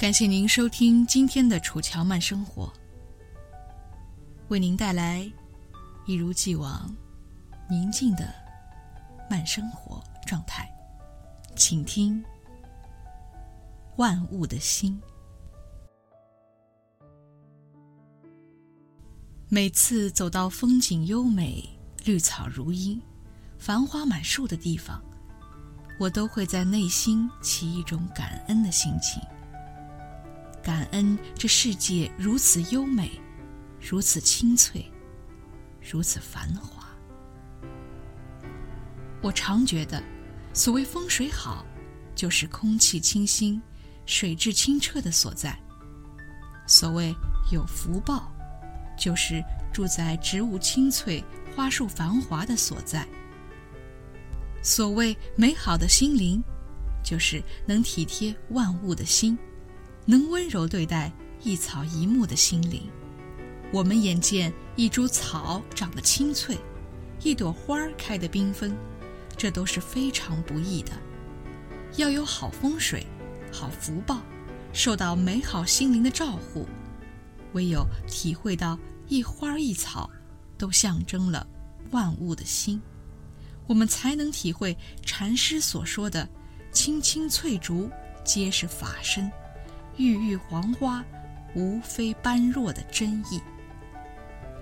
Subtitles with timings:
[0.00, 2.64] 感谢您收听今天的《楚乔慢生活》，
[4.48, 5.30] 为您带来
[6.06, 6.90] 一如既往
[7.68, 8.34] 宁静的
[9.28, 10.66] 慢生活状态，
[11.54, 12.24] 请听
[13.96, 14.98] 万物的心。
[19.50, 21.68] 每次走到风景优美、
[22.06, 22.98] 绿草如茵、
[23.58, 24.98] 繁花满树的地方，
[25.98, 29.22] 我都会在内心起一种感恩的心情。
[30.62, 33.10] 感恩这世界如此优美，
[33.80, 34.84] 如此清脆，
[35.80, 36.86] 如此繁华。
[39.22, 40.02] 我常觉得，
[40.52, 41.64] 所谓风水好，
[42.14, 43.60] 就是空气清新、
[44.06, 45.52] 水质清澈的所在；
[46.66, 47.14] 所谓
[47.50, 48.32] 有福报，
[48.98, 51.22] 就是住在植物青翠、
[51.54, 53.02] 花树繁华的所在；
[54.62, 56.42] 所谓美好的心灵，
[57.02, 59.38] 就是能体贴万物的心。
[60.10, 62.82] 能温柔对待一草一木的心灵，
[63.72, 66.58] 我们眼见一株草长得青翠，
[67.22, 68.76] 一朵花儿开得缤纷，
[69.36, 70.90] 这都是非常不易的。
[71.96, 73.06] 要有好风水、
[73.52, 74.20] 好福报，
[74.72, 76.66] 受到美好心灵的照护，
[77.52, 78.76] 唯有体会到
[79.06, 80.10] 一花一草
[80.58, 81.46] 都象征了
[81.92, 82.82] 万物的心，
[83.68, 84.76] 我们才能体会
[85.06, 86.28] 禅师所说的
[86.74, 87.88] “青青翠竹
[88.24, 89.30] 皆是法身”。
[90.00, 91.04] 郁郁黄花，
[91.54, 93.38] 无非般若的真意。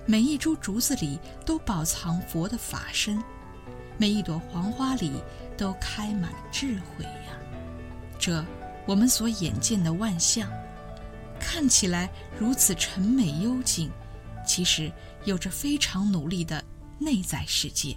[0.04, 1.16] 每一株竹子里
[1.46, 3.22] 都饱藏佛的法身，
[3.96, 5.22] 每一朵黄花里
[5.56, 7.38] 都开满智慧呀。
[8.18, 8.44] 这
[8.84, 10.50] 我们所眼见的万象，
[11.38, 13.88] 看起来如此沉美幽静，
[14.44, 14.90] 其实
[15.24, 16.64] 有着非常努力的
[16.98, 17.96] 内在世界。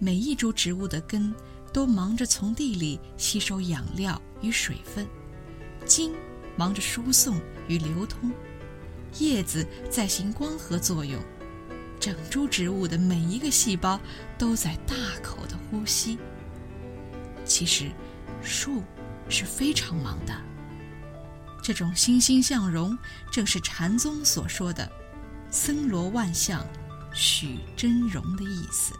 [0.00, 1.32] 每一株植物的根
[1.72, 5.06] 都忙着从地里吸收养料与水分，
[5.86, 6.12] 茎。
[6.56, 8.30] 忙着输送与流通，
[9.18, 11.22] 叶子在行光合作用，
[11.98, 14.00] 整株植物的每一个细胞
[14.36, 16.18] 都在大口的呼吸。
[17.44, 17.90] 其实，
[18.42, 18.82] 树
[19.28, 20.34] 是非常忙的。
[21.62, 22.96] 这种欣欣向荣，
[23.30, 24.90] 正是禅宗所说的
[25.50, 26.66] “森罗万象，
[27.14, 28.94] 许真容”的意思。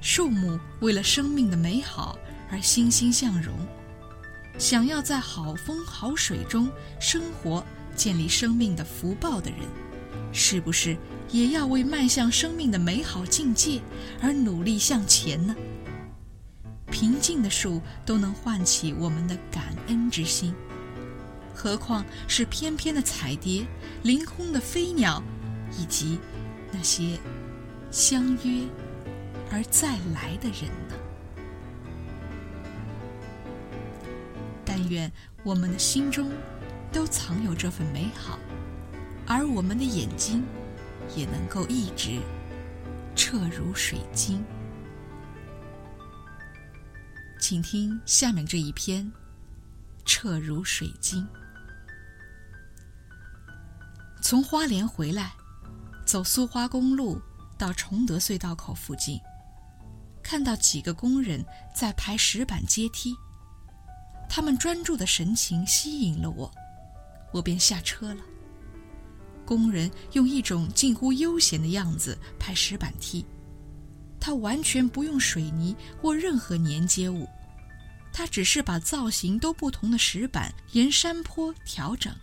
[0.00, 2.16] 树木为了生命的美好。
[2.50, 3.54] 而欣欣向荣，
[4.58, 6.70] 想要在好风好水中
[7.00, 7.64] 生活、
[7.94, 9.60] 建立生命的福报的人，
[10.32, 10.96] 是不是
[11.30, 13.80] 也要为迈向生命的美好境界
[14.20, 15.54] 而努力向前呢？
[16.90, 20.54] 平静的树都能唤起我们的感恩之心，
[21.52, 23.66] 何况是翩翩的彩蝶、
[24.02, 25.22] 凌空的飞鸟，
[25.78, 26.18] 以及
[26.70, 27.18] 那些
[27.90, 28.62] 相约
[29.50, 30.94] 而再来的人呢？
[34.78, 35.10] 但愿
[35.42, 36.30] 我们的心中
[36.92, 38.38] 都藏有这份美好，
[39.26, 40.44] 而我们的眼睛
[41.16, 42.20] 也能够一直
[43.14, 44.44] 澈如水晶。
[47.40, 49.02] 请听下面这一篇
[50.04, 51.22] 《澈如水晶》。
[54.20, 55.32] 从花莲回来，
[56.04, 57.18] 走苏花公路
[57.56, 59.18] 到崇德隧道口附近，
[60.22, 61.42] 看到几个工人
[61.74, 63.16] 在排石板阶梯。
[64.28, 66.52] 他们专注的神情吸引了我，
[67.32, 68.22] 我便下车了。
[69.44, 73.24] 工人用一种近乎悠闲的样子拍石板梯，
[74.18, 77.28] 他完全不用水泥或任何粘接物，
[78.12, 82.14] 他只是把造型都不同的石板沿山坡调整。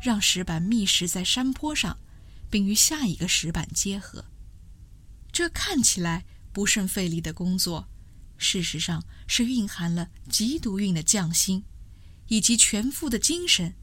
[0.00, 1.98] 让石板密实在山坡上，
[2.48, 4.24] 并与下一个石板结合。
[5.32, 7.88] 这看起来不甚费力的工作，
[8.38, 11.64] 事实上是蕴含了极独运的匠心，
[12.28, 13.74] 以及全副的精神。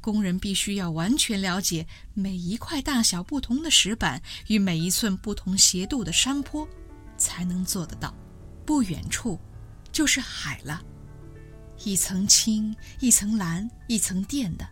[0.00, 6.68] 工人必须要完全了解每一块大小不同的石板与每一寸不同斜度的山坡，
[7.16, 8.12] 才能做得到。
[8.66, 9.38] 不远处，
[9.92, 10.82] 就是海了，
[11.84, 14.68] 一层青，一层蓝，一层靛的。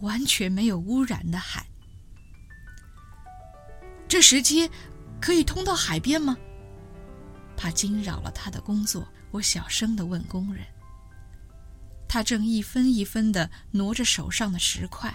[0.00, 1.66] 完全没有污染的海。
[4.06, 4.70] 这石阶
[5.20, 6.36] 可以通到海边吗？
[7.56, 10.64] 怕惊扰了他的工作，我小声地问工人。
[12.08, 15.12] 他正一分一分地挪着手上的石块。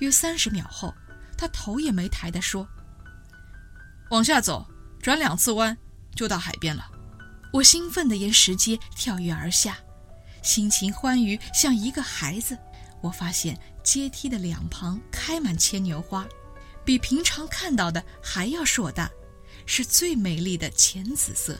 [0.00, 0.94] 约三十秒后，
[1.36, 2.66] 他头也没抬地说
[4.10, 4.66] ：“往下走，
[5.00, 5.76] 转两次弯，
[6.14, 6.90] 就到海边了。”
[7.52, 9.76] 我兴奋地沿石阶跳跃而下，
[10.42, 12.56] 心情欢愉，像一个孩子。
[13.02, 16.26] 我发现阶梯的两旁开满牵牛花，
[16.84, 19.10] 比平常看到的还要硕大，
[19.72, 21.56] 是最美丽的浅紫色，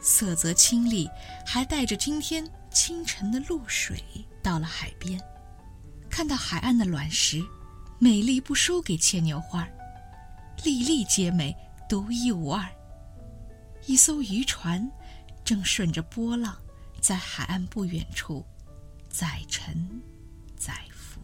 [0.00, 1.10] 色泽清丽，
[1.44, 4.00] 还带着今天清晨的露水。
[4.44, 5.20] 到了海边，
[6.08, 7.44] 看到海岸的卵石，
[7.98, 9.68] 美丽不输给牵牛花，
[10.62, 11.52] 粒粒皆美，
[11.88, 12.64] 独一无二。
[13.86, 14.88] 一艘渔船
[15.44, 16.56] 正顺着波浪，
[17.00, 18.46] 在海岸不远处
[19.08, 20.00] 载沉。
[20.56, 21.20] 载浮。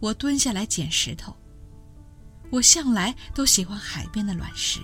[0.00, 1.36] 我蹲下来捡石头。
[2.52, 4.78] 我向来都喜欢海边的卵石，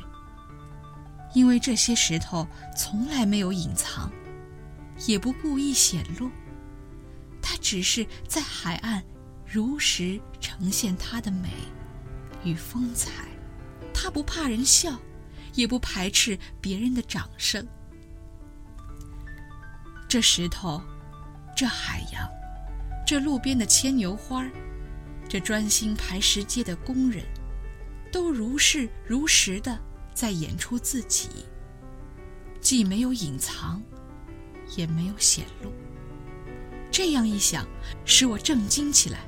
[1.34, 4.10] 因为这些石头从来没有隐藏，
[5.06, 6.30] 也不故意显露，
[7.42, 9.04] 它只是在海岸
[9.46, 11.50] 如实呈现它的美
[12.42, 13.10] 与风采。
[13.92, 14.98] 它不怕人笑，
[15.52, 17.66] 也不排斥别人的掌声。
[20.08, 20.82] 这石头。
[21.56, 22.30] 这海洋，
[23.04, 24.48] 这路边的牵牛花
[25.28, 27.24] 这专心排石阶的工人，
[28.10, 29.78] 都如是如实的
[30.14, 31.28] 在演出自己，
[32.60, 33.82] 既没有隐藏，
[34.76, 35.72] 也没有显露。
[36.90, 37.66] 这样一想，
[38.04, 39.18] 使我震惊起来。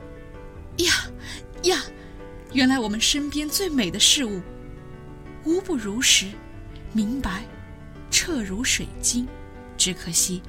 [0.78, 0.92] 呀
[1.64, 1.82] 呀，
[2.52, 4.40] 原来我们身边最美的事物，
[5.44, 6.32] 无不如实、
[6.92, 7.44] 明白、
[8.10, 9.26] 澈如水晶。
[9.76, 10.42] 只可惜。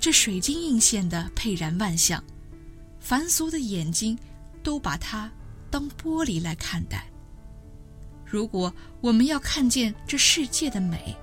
[0.00, 2.22] 这水晶映现的佩然万象，
[3.00, 4.18] 凡俗的眼睛
[4.62, 5.30] 都把它
[5.70, 7.06] 当玻璃来看待。
[8.34, 11.16] 如果我们要看见这世界的美，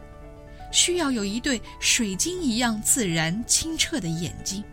[0.72, 4.64] 需要有一对水晶一样自然清澈的眼睛；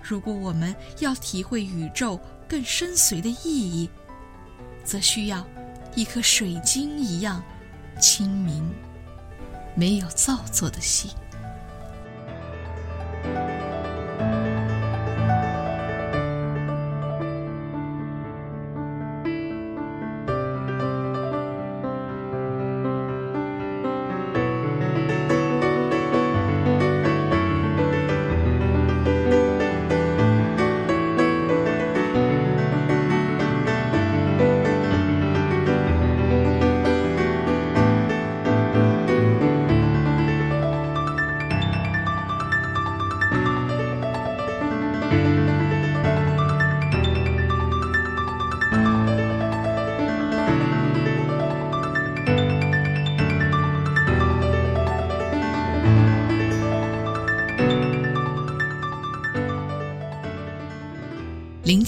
[0.00, 3.90] 如果我们要体会宇宙更深邃的意义，
[4.84, 5.44] 则需要
[5.96, 7.42] 一颗水晶一样
[8.00, 8.72] 清明、
[9.74, 11.10] 没有造作的心。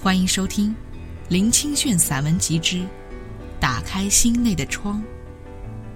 [0.00, 0.72] 欢迎收听
[1.28, 2.76] 林清炫散文集之
[3.58, 5.02] 《打开心内的窗》，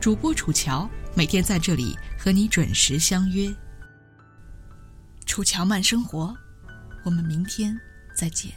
[0.01, 3.49] 主播楚乔每天在这里和你准时相约。
[5.25, 6.35] 楚乔慢生活，
[7.05, 7.79] 我们明天
[8.13, 8.53] 再见。